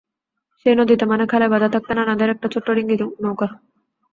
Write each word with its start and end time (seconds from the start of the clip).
সেই 0.59 0.75
নদীতে 0.75 1.05
মানে 1.05 1.23
খালে 1.31 1.47
বাঁধা 1.49 1.69
থাকত 1.73 1.89
নানাদের 1.97 2.29
একটা 2.31 2.47
ছোট্ট 2.53 2.67
ডিঙি 2.77 2.95
নৌকা। 3.23 3.47